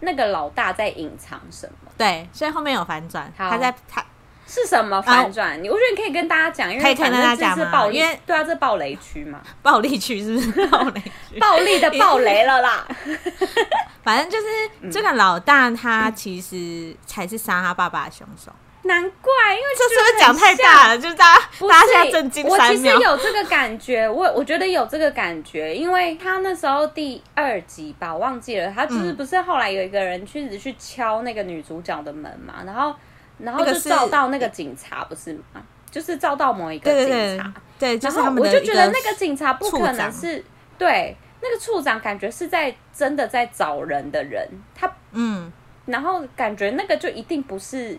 [0.00, 1.90] 那个老大在隐藏什么。
[1.96, 4.04] 对，所以后面有反转，他在他。
[4.52, 5.62] 是什么反转？
[5.62, 11.38] 你、啊、我觉得你可以跟大家讲，因为可以跟大家讲是暴力，因为对啊，这暴雷区嘛，暴力区是不是 暴雷区？
[11.38, 12.84] 暴力的暴雷了啦。
[14.02, 18.50] 反正就是这个老大，他其实才是杀他爸爸的凶手。
[18.82, 20.98] 难怪，因为这是不是讲太大了？
[20.98, 22.44] 就是大家大家现在震惊。
[22.44, 32.92] 我其实有这个感觉，我我觉得有这个感觉，因为他那时候第二集吧，我忘记了，他就是不是后来有一个人去一直去敲那个女主角的门嘛，然后。
[33.42, 35.62] 然后就照到那个警察不是吗？
[35.90, 40.44] 就是照到某一个警察，对，然后我就觉得那个警察不可能是
[40.78, 45.52] 对那个处长，感觉是在真的在找人的人，他嗯，
[45.86, 47.98] 然后感觉那个就一定不是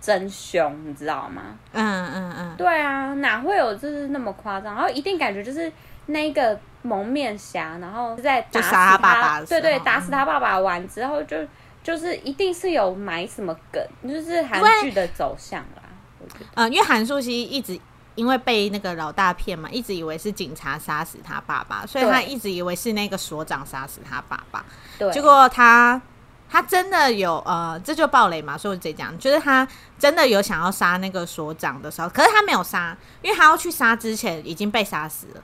[0.00, 1.42] 真凶，你知道吗？
[1.72, 4.76] 嗯嗯嗯，对啊，哪会有就是那么夸张？
[4.76, 5.72] 然后一定感觉就是
[6.06, 11.36] 那个蒙面侠，然后在打死他爸爸，对对，打死他爸爸完之后就。
[11.82, 15.82] 就是一定是有埋什么梗，就是韩剧的走向啦。
[16.20, 17.78] 嗯、呃，因为韩素汐一直
[18.14, 24.64] 因为被那个老大骗嘛，一直以为是警察杀死他爸爸，所以他一直以为是那个所长杀死他爸爸。
[24.98, 26.00] 对，结果他
[26.48, 29.66] 他真的有呃，这就暴雷嘛，所以我直接讲，就是他
[29.98, 35.42] 真的有想要杀那个所长的时候，可是他没有杀，因为他要去杀之前已经被杀死了。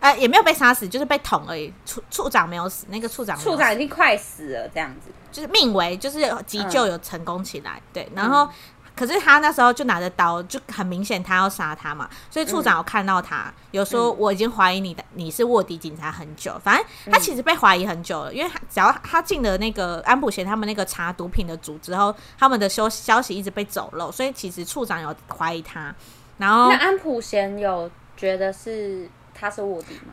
[0.00, 1.72] 呃，也没有被杀死，就是被捅而已。
[1.84, 7.72] 处处长没有死，那个处长处长已经快死了，这样子就是命为，就是急救有成功起来。
[7.76, 8.50] 嗯、对，然后、嗯、
[8.96, 12.08] 可是他那时候就拿着刀，就很明显他要杀他嘛。
[12.30, 16.58] 所以处长有看到他，嗯、有说我已经怀疑你的，你是卧底警察很久。
[16.64, 25.94] 反正他其实被怀疑很久了，因为只要他进了那个安普贤他们那个查毒品的组之后，他们的消消息一直被走漏，所以其实处长有怀疑他。
[26.38, 29.06] 然后那安普贤有觉得是。
[29.40, 30.12] 他是卧底吗？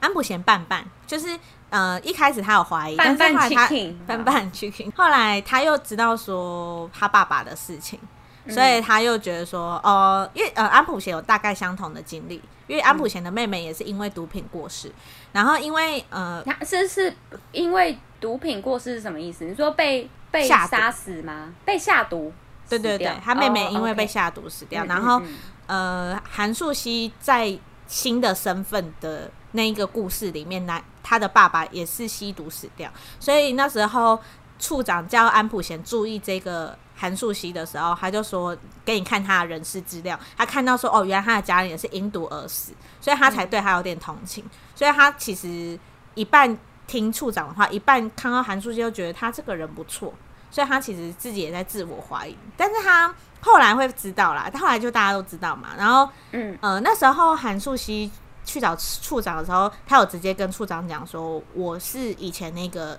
[0.00, 1.36] 安普贤半半，就是
[1.70, 3.68] 呃，一开始他有怀疑，半半但是后来他
[4.06, 7.98] 半半 chicken， 后来他又知道说他爸爸的事情，
[8.44, 12.36] 嗯、所以他又觉得说，哦、呃，因为呃，安普贤有大概相同的经历，
[12.68, 14.92] 因为安普贤的妹妹也是因为毒品过世，
[15.32, 17.12] 然后因为呃，是是
[17.50, 19.44] 因为毒品过世是什么意思？
[19.44, 21.52] 你说被被杀死吗？
[21.64, 22.32] 被下毒？
[22.68, 25.20] 对对对，他妹妹因为被下毒死掉，然后、
[25.66, 27.58] 呃，韩素希在。
[27.88, 34.20] 新的身份的那一个故事里面，男他的爸爸也是吸毒死掉，所以那时候
[34.58, 45.78] 处长叫安普贤注意这个韩素希的时候，他就说给你看他的人事资料，他看到说哦，原来他的家人也是因毒而死，所以他才对他有点同情，所以他其实
[46.14, 50.12] 一半听处长的话，一半看到韩素希又觉得他这个人不错，
[50.50, 53.14] 所以他其实自己也在自我怀疑，但是他。
[53.40, 55.68] 后来会知道啦，他后来就大家都知道嘛。
[55.78, 58.10] 然后，嗯呃，那时候韩素汐
[58.44, 62.98] 去找处长的时候，他有直接跟处长讲说：“我是以前那个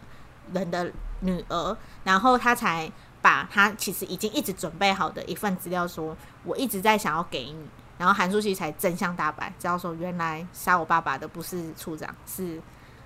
[0.53, 2.89] 人的女儿。”然后他才
[3.21, 12.61] 把他其实已经一直准备好的一份资料说：“我一直在想要给你。”然后韩素汐才真相大白，知道说原来杀我爸爸的不是处长，是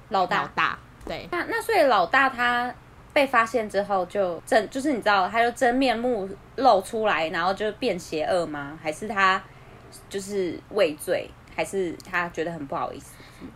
[0.09, 0.43] 老大。
[0.43, 2.73] 老大对，那那所以老大他。
[3.13, 8.78] 被发现之后就真就是你知道，他就真面目露出来，然后就变邪恶吗？
[8.82, 9.41] 还是他
[10.10, 11.30] 就是畏罪？
[11.56, 13.13] 还是他觉得很不好意思？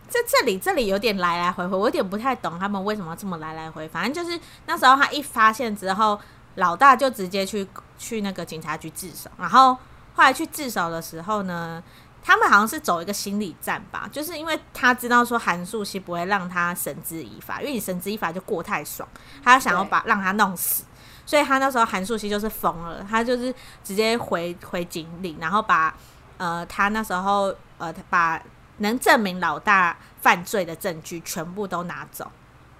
[0.08, 3.88] 在这里，这里有点来来回回，我有点不太懂他们为什么这么来来回。
[3.88, 6.16] 反正就是那时候他一发现之后，
[6.54, 7.66] 老大就直接去
[7.98, 9.74] 去那个警察局自首，然后
[10.14, 11.82] 后来去自首的时候呢，
[12.22, 19.08] 他们好像是走一个心理战吧，就是因为他知道说韩素汐不会让他绳之以法，因为你绳之以法就过太爽，
[19.42, 20.84] 他想要把让他弄死，
[21.24, 25.94] 所以他那时候韩素汐就是疯了，他就是直接回回警里，然后把
[26.36, 28.42] 呃他那时候呃把
[28.78, 32.30] 能证明老大犯罪的证据全部都拿走，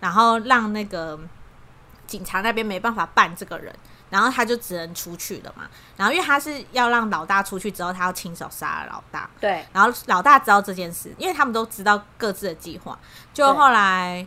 [0.01, 1.18] 然后让那个
[2.07, 3.74] 警察那边没办法办这个人。
[4.11, 5.64] 然后他就只能出去了嘛。
[5.97, 9.29] 然后因为他是要让老大出去之后，他要亲手杀了老大。
[9.40, 9.66] 对。
[9.73, 12.99] 然后老大知道这件事，因为他们都知道各自的计划。
[13.33, 14.27] 就后来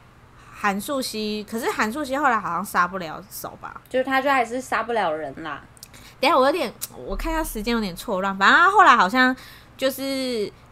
[0.54, 3.82] 韩素希，可是韩素希后来好像杀不了手吧？
[3.90, 5.62] 就是他就还是杀不了人啦。
[6.20, 8.38] 等下我有点，我看一下时间有点错乱。
[8.38, 9.36] 反正他后来好像
[9.76, 10.04] 就是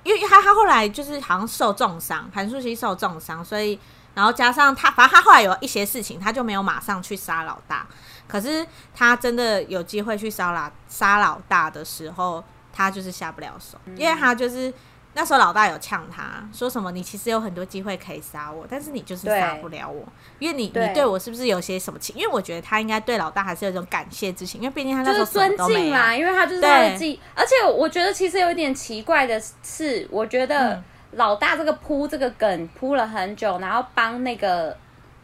[0.03, 3.79] 因为他他后来就是好像受重伤，韩素希受重伤，所以
[4.13, 7.87] 然后加上他，反正他后来有一些事情，他就没有马上去杀老大。
[8.29, 8.65] 可是
[8.95, 14.71] 他真的有机会去杀老杀老大的时候，他就是下不了手，嗯、因为他就是
[15.13, 20.05] 那时候老大有呛他说什么：“你其实有很多机会可以杀我，但是你就是杀不了我，
[20.37, 22.15] 因为你你对我是不是有些什么情？
[22.15, 27.19] 因为我觉得他应该对老大还是有一种感谢之情，因为毕竟他那时候什么都没有，因为他就是他的记。
[27.33, 30.81] 而且我觉得其实有一点奇怪的是，我觉得
[31.13, 34.77] 老大这个铺这个梗铺了很久，然后帮那个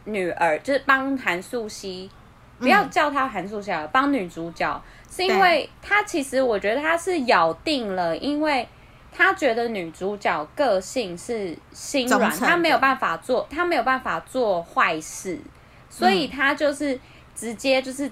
[0.04, 2.10] 女儿，就是帮韩素希，
[2.58, 8.68] 不要叫她韩素希了，帮、嗯、女主角，是因为她其实我觉得她是咬定了，因为
[9.12, 15.40] 她觉得女主角个性是心软，她没有办法做，她没有办法做坏事，
[15.90, 16.98] 所以她就是
[17.34, 18.10] 直接就是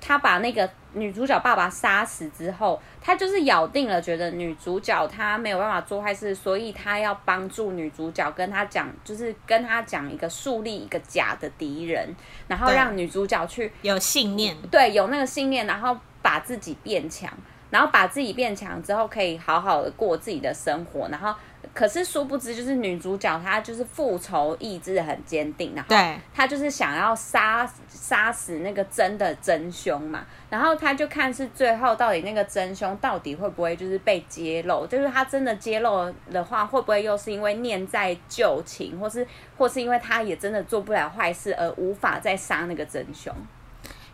[0.00, 0.68] 她把那个。
[0.92, 12.14] 女主角爸爸杀死之后，他就是咬定了，觉得女主角她没有办法做坏事，所以他要帮助女主角，跟他讲，就是跟他讲一个树立一个假的敌人，
[12.48, 17.32] 然后让女主角去有信念，对，有那个信念，然后把自己变强，
[17.70, 21.34] 然后把自己变强之后，可以好好的过自己的生活，然后。
[21.72, 43.32] 可是殊不知，就是女主角她就是复仇意志很坚定，然后她就是想要杀杀死那个真的真凶嘛，然后她就看是最后到底那个真凶到底会不会就是被揭露，就是她真的揭露的话，会不会又是因为念在旧情，或是 或是因为她也真的做不了坏事而无法再杀那个真凶？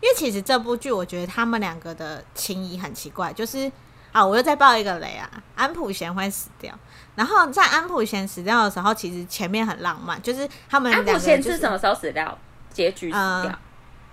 [0.01, 3.73] 因为其实这部剧我觉得他们两个的情谊很奇怪，就是。
[4.17, 4.25] 啊！
[4.25, 5.29] 我又再爆一个雷啊！
[5.55, 6.73] 安普贤会死掉，
[7.17, 12.39] 然后在安普贤死掉的时候，其实前面很浪漫，就是他们、就是、安普贤是什么时候死掉？
[12.73, 13.59] 结局死掉、呃，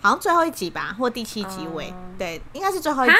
[0.01, 3.15] 好像最后一集吧，或第七集尾，嗯、对，应该是最后一集。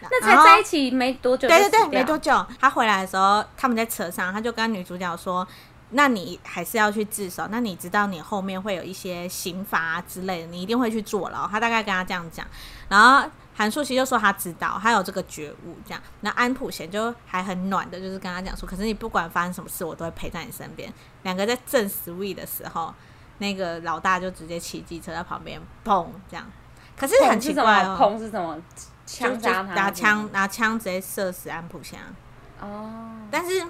[0.00, 2.46] 那才在一起没多久，对对对，没多久。
[2.60, 5.44] 他回来的时候，他们在车上，他就跟女主角说
[5.90, 12.46] ：“那你还是要去自首，那你知道你后面会有一些刑罚啊之类的，你一定会去坐牢。”他大概跟他这样讲，
[12.88, 13.28] 然后。
[13.58, 16.00] 韩素汐就说他知道，他有这个觉悟，这样。
[16.20, 20.92] 那安普贤就还很暖的，就是跟他讲说，可是你不管发生什么事，我都会陪在你身边。
[21.24, 22.94] 两个在正 sweet 的时候，
[23.38, 26.46] 那个老大就直接骑机车在旁边砰这样。
[26.96, 28.56] 可是很奇怪哦，砰是什么？
[29.04, 29.74] 枪杀他？
[29.74, 31.98] 拿枪拿枪直接射死安普贤。
[32.60, 33.10] 哦。
[33.28, 33.66] 但是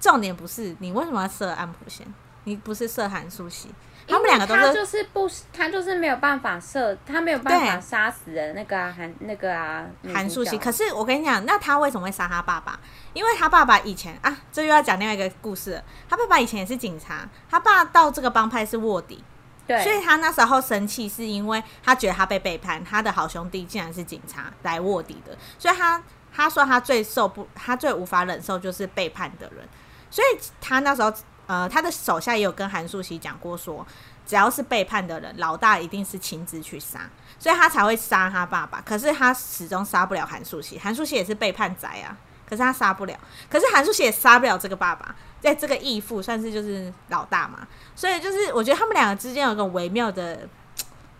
[0.00, 2.04] 重点不是你为什么要射安普贤？
[2.42, 3.72] 你不是射韩素希？
[4.10, 10.58] 他们两个都是，他就是不，他就是没有办法射，他没有办法杀死人那个啊，韩那个啊，韩素希。
[10.58, 12.78] 可是我跟你讲，那他为什么会杀他爸爸？
[13.12, 15.84] 因为他爸爸以前啊，这又要讲另外一个故事了。
[16.08, 19.24] 他爸爸以前也是警察，他爸到这个帮派是卧底，
[19.66, 26.02] 对，所以他那时候生气是因为他觉得他被背叛，他的好兄弟竟然是警察来卧底的，所以他
[26.34, 29.68] 他说他最受不，他最无法忍受就是背叛的人，
[30.10, 31.12] 所以他那时候。
[31.50, 33.84] 呃，他的手下也有跟韩素汐讲过说，
[34.24, 37.00] 只要是背叛的人，老大一定是亲自去杀，
[37.40, 38.80] 所以他才会杀他爸爸。
[38.82, 42.16] 可是他始终杀不了韩素汐，韩素汐也是背叛仔啊，
[42.48, 43.18] 可是他杀不了。
[43.50, 50.48] 可是韩素汐也杀不了这个爸爸，在这个义父算是就是老大嘛，所以就是我觉得他们两个之间有一个微妙的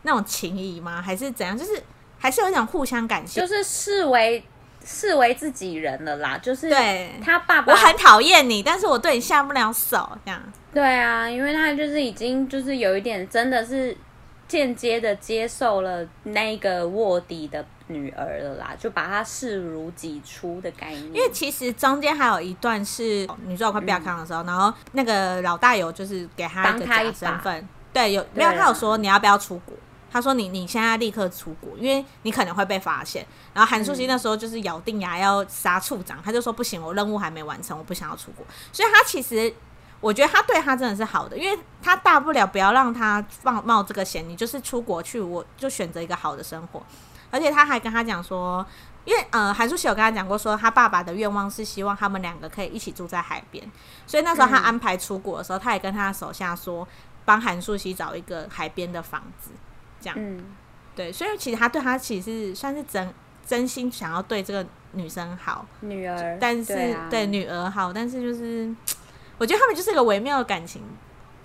[0.02, 1.02] 那种情谊吗？
[1.02, 1.58] 还是怎样？
[1.58, 1.82] 就是
[2.20, 4.44] 还是有一种互相感谢，就是视为。
[4.84, 10.40] 视为自己人了啦，就是对他爸爸，我很讨厌你，但是我对你下不了手，这样。
[10.72, 13.96] 对啊，因为他就是已经就是有一点真的是
[14.48, 21.06] 间接的接受了那个卧底的女儿了啦，就把她视如己出的概念。
[21.06, 29.76] 因为其实中间还有一段是女主角快变康的时候，嗯，然后那个老大有就是给他一个假身份，对，有没有他有说你要不要出国？
[30.12, 39.52] 他说你：“你现在立刻出国，因为你可能会被发现。”然后韩素希那时候就是咬定牙要杀处长，他就说：“不行，我任务还没完成，我不想要出国。”所以，他其实
[40.00, 46.82] 我觉得他对他真的是好的，因为他大不了不要让他放冒这个险，你就是出国去，我就选择一个好的生活。
[47.30, 48.66] 而且他还跟他讲说，
[49.04, 53.64] 因为呃，韩素希有跟他讲过，说他爸爸的愿望是希望他们两个可以一起住在海边，
[54.06, 56.88] 所以那时候他安排出国的时候，他也跟他手下说，
[57.24, 59.52] 帮韩素希找一个海边的房子。
[60.00, 60.42] 这样，嗯，
[60.96, 63.12] 对，所以其实他对他其实算是真
[63.46, 68.72] 真心想要对这个女生好，女儿，但是对，女儿好，但是就是
[69.38, 70.82] 我觉得他们就是一个微妙的感情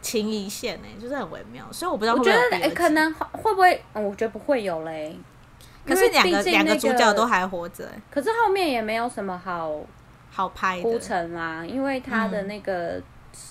[0.02, 2.15] 情一线呢，就是很微妙，所以我不知道。
[2.15, 3.84] 我觉得哎、欸，可能会不会？
[3.94, 5.18] 我觉得不会有嘞。
[5.86, 9.82] 可是两个两、那个、个主角都还活着，可是后面也没有什么好
[10.32, 13.02] 好拍铺陈啦，因为他的那个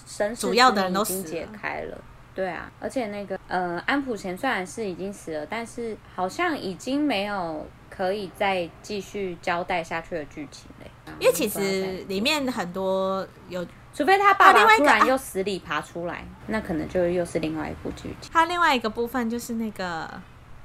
[0.06, 1.96] 神主要的人都已经解开了。
[2.34, 10.90] 对啊，而且那个呃，安普贤虽然是已经死了，但是好像已经没有可以再继续交代下去的剧情嘞。
[11.20, 18.30] 因为其实里面很多有，除非他爸爸突然又死里爬出来，啊、那可能就又是另外一部剧情。
[18.32, 20.10] 他另外一个部分就是那个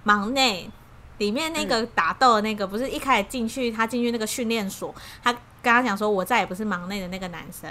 [0.04, 0.68] 忙内
[1.20, 5.32] 里面那个打斗的那个，不是一开始进去他进去那个训练所，他
[5.62, 7.70] 跟他讲说，我再也不是忙内的那个男生。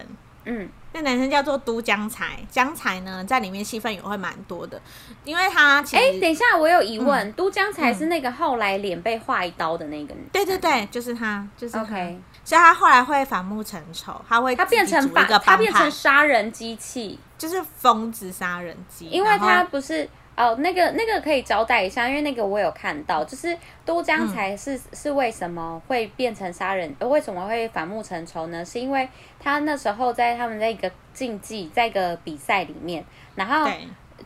[0.50, 4.80] 嗯，那男生叫做都江才，江才呢在里面戏份也会蛮多的，
[5.24, 5.96] 因为他其实……
[5.96, 10.24] 哎、欸，等一下，我有疑问，嗯、都江才是那个后来脸被划一刀的那个人？
[10.32, 12.18] 对对对，就是他，就是 OK。
[12.42, 20.08] 所以他后来会反目成仇，他会他变成把他变成杀人机器，就是疯子杀人机，因为他不是。
[20.38, 28.64] 哦，那个那个可以交代一下，因为那个我有看到，就是都江才是、嗯、是为什么会变成杀人，呃，为什么会反目成仇呢？
[28.64, 29.08] 是因为
[29.40, 33.68] 他那时候在他们那个竞技，在一个比赛里面，然后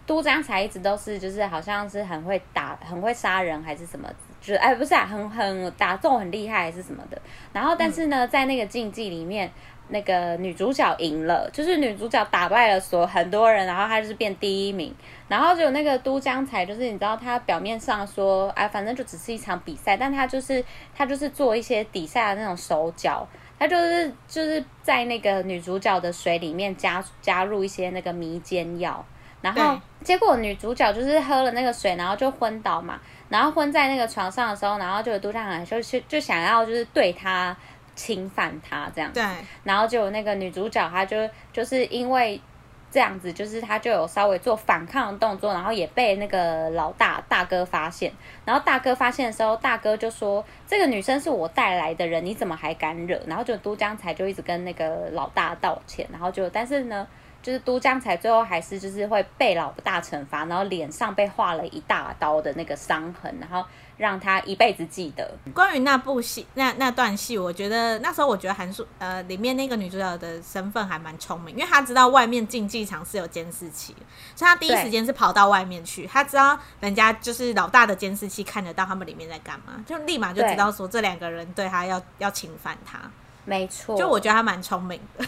[0.05, 4.07] 都江才一直都是就是好像是很会打，很会杀人还是什么，
[4.43, 7.17] 就是哎不是啊，很很打斗很厉害还是什么的，
[7.55, 9.51] 然后但是呢，嗯、在那个竞技里面。
[9.89, 14.95] 那个女主角赢了，就是女主角打败了所很多人，然后她就是变第一名。
[15.29, 20.65] 然后就有那个都江才，就是你知道，他表面上说，哎，反正就只是一场比赛，但他就是
[20.95, 23.29] 他就是做一些底下的那种手脚，
[23.59, 29.05] 他就是就是在那个女主角的水里面加加入一些那个迷奸药，
[29.43, 32.99] 然后结果女主角就是喝了那个水，然后就昏倒嘛，
[33.33, 37.57] 然后昏在那个床上的时候，然后就有都江才就就想要就是对他。
[37.95, 39.29] 侵犯他这样子，对，
[39.65, 42.41] 然后就有那个女主角，她就就是因为
[42.91, 48.11] 这样子，就是她就有稍微做反抗的动作，然后也被那个老大大哥发现。
[48.47, 57.07] 然后大哥发现的时候，大哥就说：“这个女生是我带来的人，你怎么还敢惹？”然后就都江才就一直跟那个老大道歉，然后就但是呢，
[57.43, 63.65] 就是都江才最后还是就是会被老大惩罚，然后脸上被划了一大刀的那个伤痕，然后。
[63.99, 65.31] 让他一辈子记得。
[65.55, 73.95] 关于那部戏，那那段戏，我觉得那时候我觉得韩素呃里面那个女主角的身份还蛮聪明，因为她知道外面竞技场是有监视器，
[74.35, 76.05] 所以她第一时间是跑到外面去。
[76.05, 82.99] 她知道人家就是老大的监视器看得到他们里面在干嘛，就立马就知道说这两个人对她要要侵犯她。
[83.45, 85.25] 没错，就我觉得她蛮聪明的。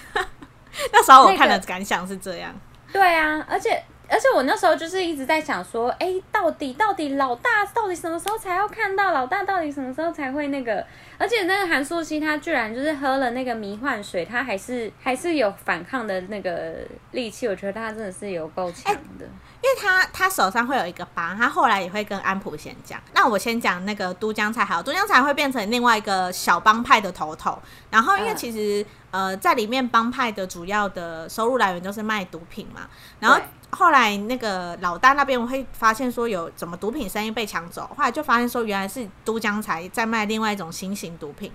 [0.92, 2.54] 那时候我看的感想是这样。
[2.92, 3.82] 那个、对啊，而且。
[4.14, 9.10] 而且我那时候就是一直在想说，哎、欸，到底到底老大到底什么时候才要看到？
[9.10, 10.86] 老大到底什么时候才会那个？
[11.18, 16.76] 而且那个韩素汐他居然就是喝了那个迷幻水，他还是 还是有反抗的那个
[17.10, 17.48] 力气。
[17.48, 19.24] 我觉得他真的是有够强的。
[19.24, 19.30] 欸
[19.64, 23.00] 因为他他手上会有一个疤，他后来也会跟安普贤讲。
[23.14, 27.58] 那我先讲那个都江菜，好，都江菜会变成另外一个小帮派的头头。
[27.88, 32.82] 然后因为其实呃在里面帮派的主要的收入来源就是卖毒品嘛。
[33.18, 33.40] 然后
[33.74, 41.52] 后来那个老大那边我会发现说有什么毒品生意被抢走，后来就发现说原来是都江才在卖另外一种新型毒品。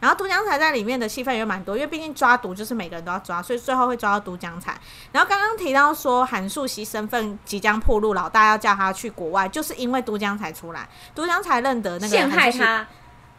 [0.00, 4.74] 然后都江才在里面的戏份也蛮多，因为毕竟抓毒就是每个人都要抓，所以最后会抓到都江才。
[5.12, 12.86] 然后刚刚提到说韩素希身份即将暴露，老大要叫他去国外，就是因为都江才出来，都江才认得那个陷害他，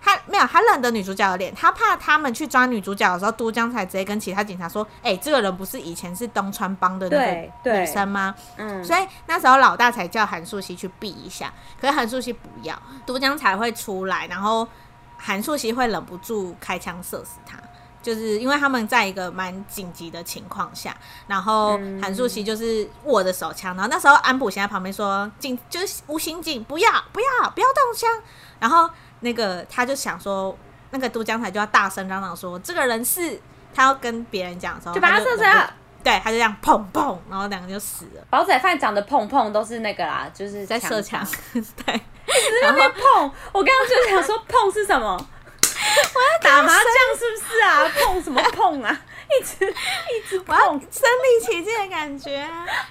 [0.02, 14.68] 他没有，他认得女主角的脸，他怕他们去抓女主角的时候，都江才直接跟其他警察说：“哎、欸，这个人不是以前是东川帮的那个女生吗？”嗯，所以那时候老大才叫韩素汐去避一下，可是韩素汐不要，都江才会出来，然后。
[15.24, 17.56] 韩素汐会忍不住开枪射死他，
[18.02, 20.97] 就是因为他们在一个蛮紧急的情况下，
[21.28, 28.10] 然后韩素汐就是握着手枪，然后那时候安普贤在旁边说：“警就是吴刑警，不要不要不要动枪。”
[28.60, 28.89] 然后
[29.22, 30.55] 那个他就想说，
[30.91, 33.39] 那个都江台就要大声嚷嚷说：“这个人是
[33.74, 38.26] 他要跟别人讲的时候，就把他射死了。”对，他就这样砰砰，然后两个就死了。
[38.30, 42.01] 煲仔饭长得砰砰都是那个啦，就是在射墙， 对。
[42.63, 45.15] 然后碰，我刚刚就想说 碰是什么？
[45.15, 46.84] 我要打麻将
[47.17, 47.88] 是不是啊？
[48.03, 49.01] 碰什么碰啊？
[49.39, 52.47] 一直一直碰，身临其境的感觉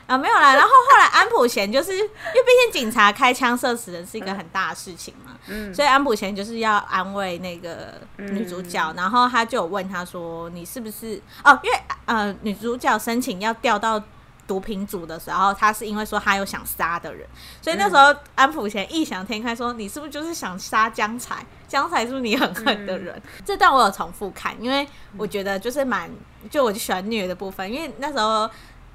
[0.07, 0.17] 啊！
[0.17, 0.55] 没有啦。
[0.55, 11.59] 然后后来安普贤就是因为毕竟警察开枪射死人是一个很大的事情嘛，嗯，所以安普贤就是要安慰那个女主角，嗯、然后他就有问他说：“你是不是哦？
[11.63, 14.03] 因为呃，女主角申请要调到。”
[14.51, 17.25] 毒品组的时候，他是因为说他有想杀的人，
[17.63, 21.47] 所以那时候安普贤异想天开说：“你是不是就是想杀江才？
[21.69, 24.85] 江才是不是你很恨的人？”嗯、这段我有重复看，因为
[25.17, 26.11] 我觉得就是蛮，
[26.51, 27.73] 就我就喜欢虐的部分。
[27.73, 28.51] 因为那时候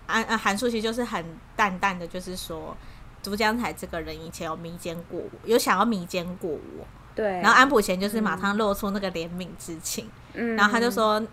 [0.08, 1.24] 安呃韩素希就是很
[1.56, 2.76] 淡淡的，就是说
[3.24, 6.86] 都江才这个人以前有迷奸过我，有想要迷奸过我。
[7.16, 11.26] 对，然后安普贤就是马上露出那个怜悯之情，嗯，然后他就说。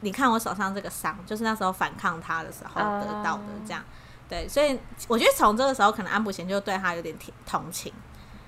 [0.00, 3.84] 你看我手上这个伤，就是那时候反抗他的时候得到的，这样，
[4.28, 4.78] 对，所以
[5.08, 7.92] 我觉得从这个时候，可能安普贤就对他有点同情，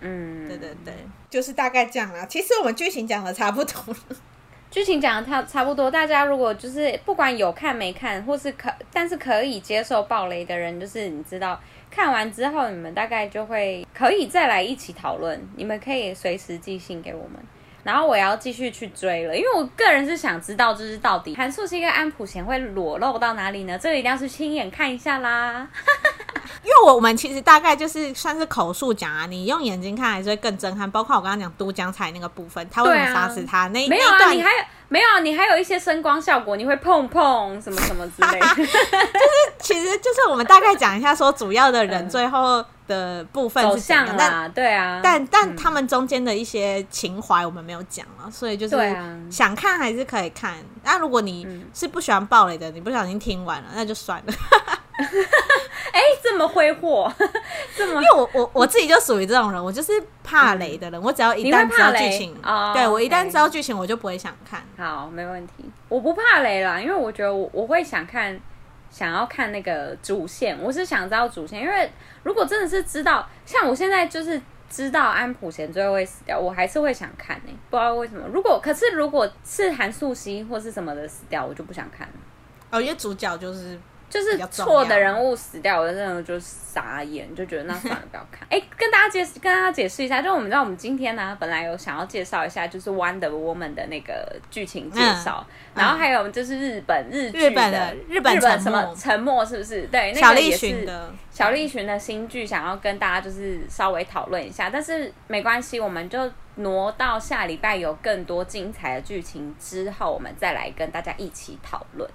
[0.00, 0.94] 嗯，对对对，
[1.28, 2.24] 就是大概这样啦。
[2.26, 3.94] 其实我们剧情讲的差不多，
[4.70, 5.90] 剧情讲的差差不多。
[5.90, 15.44] 大家如果就是不管有看没看，或是可但是可以接受暴雷的人，就是你知道看完之后，你们大概就会可以再来一起讨论。
[15.56, 17.42] 你们可以随时寄信给我们。
[17.82, 23.78] 然后我也要继续去追了，因为我个人是想知道，就是到底韩素汐跟安普贤会裸露到哪里呢？
[23.78, 25.66] 这个一定要是亲眼看一下啦。
[26.62, 30.90] 因为我们其实大概就是算是口述讲啊，你用眼睛看还是会更震撼。
[30.90, 33.68] 包括我刚刚讲都江菜那个部分，他为什么杀死他？
[33.68, 35.20] 那没有啊，你还有没有？
[35.22, 38.46] 你还有一些声光效果，你会碰碰什么什么之类的。
[38.56, 38.70] 就是
[39.60, 48.76] 其实就是我们大概讲一下，说主要的人最后的部分是怎样，但对啊，但但他们中间的一些情怀我们没有讲啊，所以就是
[49.30, 50.54] 想看还是可以看。
[50.82, 54.32] 那如果你是不喜欢暴雷的，你不小心听完了，那就算了。
[55.02, 57.12] 哎，这么挥霍，
[57.76, 59.92] 这么，因为我我我自己就属于这种人，我就是
[60.22, 61.02] 怕雷的人。
[61.02, 62.34] 我只要一旦知道剧情，
[62.74, 64.62] 对我一旦知道剧情，我就不会想看。
[64.76, 68.38] 好，没问题，我不怕雷啦，因为我觉得我我会想看，
[68.90, 71.90] 想要看那个主线，我是想知道主线，因为
[72.22, 77.52] 如果真的是知道，像我现在就是知道安普贤最后会死掉，我还是会想看呢。
[77.70, 82.14] 不知道为什么，如果可是如果是韩素希或是什么的死掉，我就不想看了。
[82.70, 83.78] 哦，因为主角就是。
[84.10, 88.46] 就是错的人物死掉，我真的就傻眼，就觉得那算了，不要看。
[88.50, 99.82] 哎、欸，跟大家解释，跟大家解释一下，就我们知道，我们今天呢、啊，本来有想要介绍一下，就是《Wonder Woman》的那个剧情介绍，嗯、然后还有就是日本日剧的日本日本什么沉默，是不是？
[99.86, 100.88] 对，那个也是
[101.30, 106.18] 小栗旬的新剧，想要跟大家就是稍微讨论一下，但是没关系，我们就
[106.56, 112.10] 挪到下礼拜有更多精彩的剧情之后，我们再来跟大家一起讨论。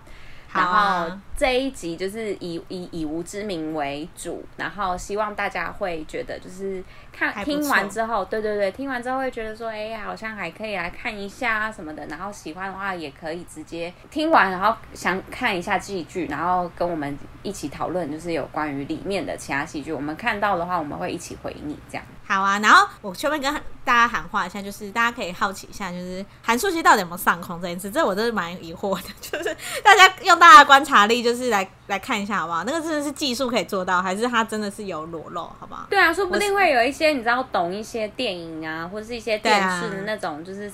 [0.55, 12.05] 然后这一集就是以以以无知名为主，然后希望大家会觉得就是看听完之后，对对对，听完之后会觉得说，哎呀，好像还可以来看一下啊什么的。
[12.07, 19.91] 然后喜欢的话也可以直接听完，然后想看一下戏剧，然后跟我们一起讨论，就是有关于里面的其他戏剧。
[19.91, 22.03] 我们看到的话，我们会一起回你这样。
[22.27, 29.09] 好啊，然后我顺便跟大家喊话一下，就是大家可以好奇一下，就是韩素汐到底有没有上空这件事，这我真是蛮疑惑的。
[29.21, 32.63] 就是大家用大家的观察力，就是来来看一下好不好？
[32.65, 35.87] 那个真的是技术可以做到，还是他真的是有裸露，好不好？
[35.89, 40.71] 对啊，说不定会有一些你知道懂一些电影啊，或者是一些电视的那种，就是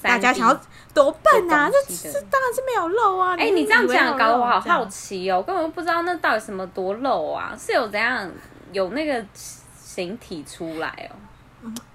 [0.00, 0.60] 大家想要
[0.94, 3.34] 多笨啊，这这当然是没有露啊！
[3.36, 8.30] 哎、欸，你这样讲搞得我好好奇哦，我根本不知道那到底什么多露啊，是有怎样
[8.72, 9.24] 有那个。
[9.90, 11.12] 形体出来哦，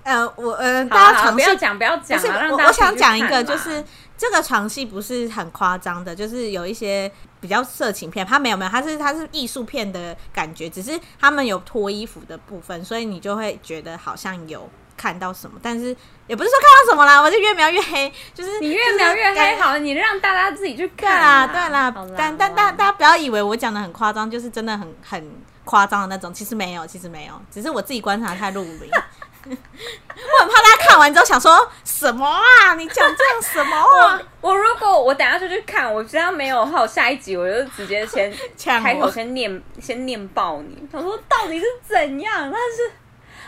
[0.03, 3.84] 呃，我呃，大家不要讲，不要讲，我我想讲一个，就是
[4.16, 15.86] 这个床戏不是很夸张的，就是有一些比较色情片，它没有没有，它是它是艺术片的感觉，只是他们有脱衣服的部分，所以你就会觉得好像有看到什么，但是
[16.28, 25.32] 也不是说看到什么啦，我就越描越黑，就是你越描越黑，好，你让大家自己去看啦，对啦，但但大大家不要以为我讲的很夸张，就是真的很很。
[25.66, 28.88] 夸张的那种，其实没有，其实没有，只是我自己观察太入迷。
[29.50, 32.74] 我很怕大家看完之后想说什么啊？
[32.76, 34.20] 你讲这样什么啊？
[34.41, 38.34] 我，我如果我等下就去看，我只要没有的话，我下一集我就直接先
[38.82, 40.88] 开口先念先念爆你。
[40.91, 42.52] 他说到底是怎样？
[42.52, 42.91] 但是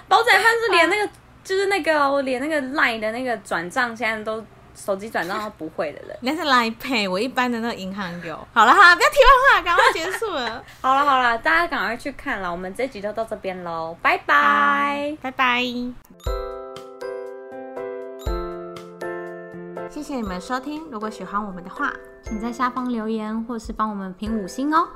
[0.07, 1.09] 煲仔饭是连那个
[1.43, 4.45] 就是那个我连那个 line 的那个转账现在都。
[4.77, 8.37] 手机转账都不会的人， 那是 Line Pay，我一般的那个银行有。
[8.53, 10.63] 好了哈，不要题外话，赶快结束了。
[10.79, 15.63] 好了好了，大家赶快去看了，我们这集就到这边喽，拜拜拜拜。
[19.89, 21.91] 谢谢你们收听，如果喜欢我们的话，
[22.23, 24.87] 请在下方留言或是帮我们评五星哦。